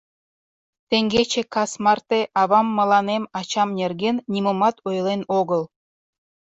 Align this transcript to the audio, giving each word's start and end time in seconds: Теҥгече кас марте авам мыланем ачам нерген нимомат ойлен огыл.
Теҥгече 0.89 1.41
кас 1.53 1.71
марте 1.83 2.19
авам 2.41 2.67
мыланем 2.77 3.23
ачам 3.39 3.69
нерген 3.79 4.17
нимомат 4.33 4.75
ойлен 4.89 5.21
огыл. 5.39 5.61